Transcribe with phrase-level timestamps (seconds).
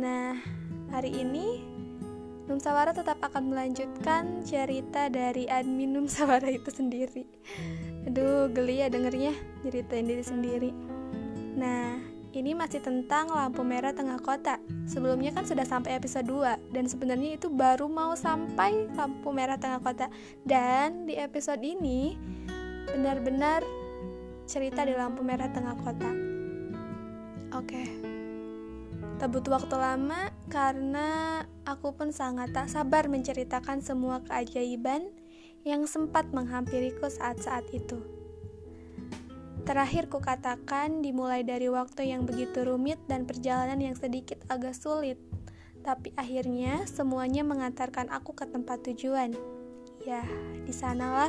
[0.00, 0.32] Nah,
[0.88, 1.60] hari ini
[2.48, 7.28] Numsawara tetap akan melanjutkan cerita dari admin Numsawara itu sendiri.
[8.08, 10.70] Aduh, geli ya dengernya ceritain diri sendiri.
[11.54, 12.00] Nah,
[12.32, 14.56] ini masih tentang lampu merah tengah kota.
[14.88, 19.84] Sebelumnya kan sudah sampai episode 2 dan sebenarnya itu baru mau sampai lampu merah tengah
[19.84, 20.08] kota.
[20.42, 22.16] Dan di episode ini
[22.88, 23.62] benar-benar
[24.48, 26.10] cerita di lampu merah tengah kota.
[27.54, 28.09] Oke.
[29.20, 35.12] Tak butuh waktu lama karena aku pun sangat tak sabar menceritakan semua keajaiban
[35.60, 38.00] yang sempat menghampiriku saat-saat itu.
[39.68, 45.20] Terakhir kukatakan dimulai dari waktu yang begitu rumit dan perjalanan yang sedikit agak sulit.
[45.84, 49.36] Tapi akhirnya semuanya mengantarkan aku ke tempat tujuan.
[50.08, 50.24] Ya,
[50.64, 51.28] di sanalah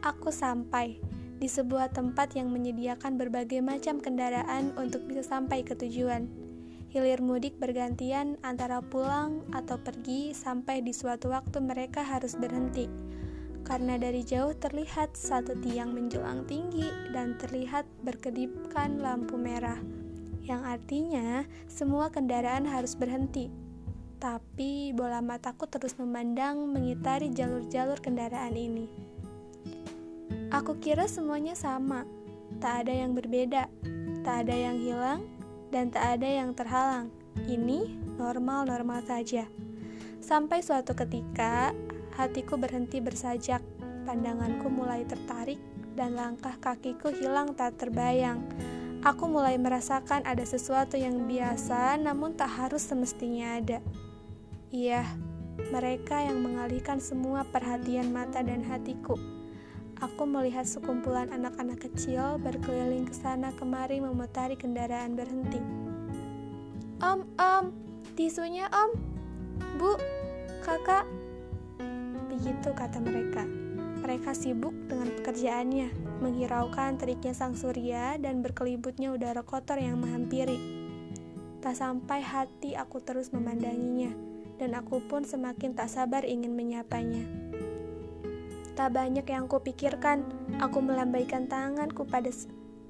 [0.00, 1.04] aku sampai
[1.36, 6.45] di sebuah tempat yang menyediakan berbagai macam kendaraan untuk bisa sampai ke tujuan
[6.90, 12.86] hilir mudik bergantian antara pulang atau pergi sampai di suatu waktu mereka harus berhenti.
[13.66, 19.82] Karena dari jauh terlihat satu tiang menjulang tinggi dan terlihat berkedipkan lampu merah,
[20.46, 23.50] yang artinya semua kendaraan harus berhenti.
[24.22, 28.86] Tapi bola mataku terus memandang mengitari jalur-jalur kendaraan ini.
[30.54, 32.06] Aku kira semuanya sama,
[32.62, 33.66] tak ada yang berbeda,
[34.22, 35.26] tak ada yang hilang,
[35.70, 37.10] dan tak ada yang terhalang.
[37.46, 39.46] Ini normal-normal saja.
[40.18, 41.70] Sampai suatu ketika,
[42.16, 43.62] hatiku berhenti bersajak,
[44.08, 45.60] pandanganku mulai tertarik,
[45.96, 48.42] dan langkah kakiku hilang tak terbayang.
[49.06, 53.78] Aku mulai merasakan ada sesuatu yang biasa, namun tak harus semestinya ada.
[54.74, 55.06] Iya,
[55.70, 59.14] mereka yang mengalihkan semua perhatian mata dan hatiku
[60.04, 65.56] Aku melihat sekumpulan anak-anak kecil berkeliling ke sana kemari memutari kendaraan berhenti.
[67.00, 67.64] Om, om,
[68.12, 68.92] tisunya om,
[69.80, 69.96] bu,
[70.60, 71.08] kakak.
[72.28, 73.48] Begitu kata mereka.
[74.04, 75.88] Mereka sibuk dengan pekerjaannya,
[76.20, 80.60] menghiraukan teriknya sang surya dan berkelibutnya udara kotor yang menghampiri.
[81.64, 84.12] Tak sampai hati aku terus memandanginya,
[84.60, 87.24] dan aku pun semakin tak sabar ingin menyapanya.
[88.76, 90.20] Tak banyak yang kupikirkan,
[90.60, 92.28] aku melambaikan tanganku pada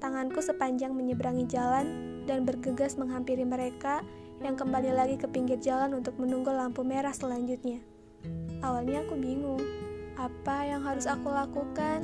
[0.03, 1.85] tanganku sepanjang menyeberangi jalan
[2.27, 4.03] dan bergegas menghampiri mereka
[4.43, 7.79] yang kembali lagi ke pinggir jalan untuk menunggu lampu merah selanjutnya.
[8.59, 9.63] Awalnya aku bingung,
[10.19, 12.03] apa yang harus aku lakukan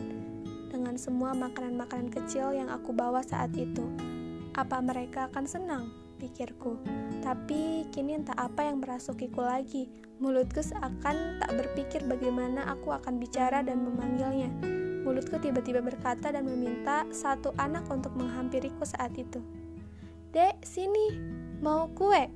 [0.72, 3.84] dengan semua makanan-makanan kecil yang aku bawa saat itu.
[4.56, 6.03] Apa mereka akan senang?
[6.24, 6.80] Pikirku.
[7.20, 9.92] Tapi kini entah apa yang merasukiku lagi.
[10.24, 14.48] Mulutku seakan tak berpikir bagaimana aku akan bicara dan memanggilnya.
[15.04, 19.44] Mulutku tiba-tiba berkata dan meminta satu anak untuk menghampiriku saat itu.
[20.32, 21.20] Dek, sini,
[21.60, 22.32] mau kue?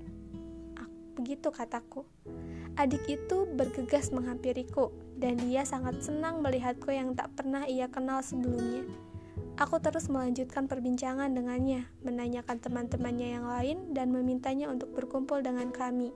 [1.18, 2.06] Begitu kataku.
[2.78, 8.86] Adik itu bergegas menghampiriku, dan dia sangat senang melihatku yang tak pernah ia kenal sebelumnya.
[9.58, 16.14] Aku terus melanjutkan perbincangan dengannya, menanyakan teman-temannya yang lain, dan memintanya untuk berkumpul dengan kami.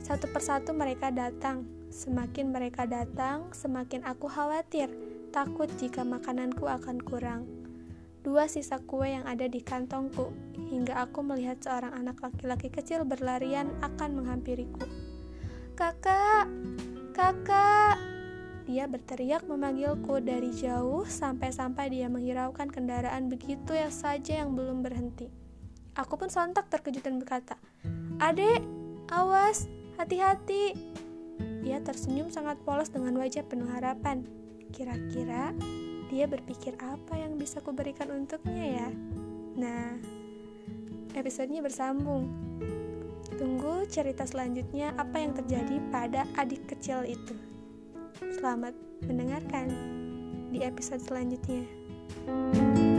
[0.00, 1.68] Satu persatu mereka datang.
[1.92, 4.88] Semakin mereka datang, semakin aku khawatir,
[5.36, 7.44] takut jika makananku akan kurang.
[8.24, 13.68] Dua sisa kue yang ada di kantongku, hingga aku melihat seorang anak laki-laki kecil berlarian
[13.84, 14.82] akan menghampiriku.
[15.76, 16.48] Kakak,
[17.12, 17.55] kakak,
[18.76, 25.32] dia berteriak memanggilku dari jauh sampai-sampai dia menghiraukan kendaraan begitu ya saja yang belum berhenti.
[25.96, 27.56] Aku pun sontak terkejut dan berkata,
[28.20, 28.60] Adek,
[29.08, 29.64] awas,
[29.96, 30.76] hati-hati.
[31.64, 34.28] Dia tersenyum sangat polos dengan wajah penuh harapan.
[34.76, 35.56] Kira-kira
[36.12, 38.88] dia berpikir apa yang bisa kuberikan untuknya ya?
[39.56, 39.96] Nah,
[41.16, 42.28] episodenya bersambung.
[43.40, 47.55] Tunggu cerita selanjutnya apa yang terjadi pada adik kecil itu.
[48.16, 48.72] Selamat
[49.04, 49.68] mendengarkan
[50.48, 52.95] di episode selanjutnya.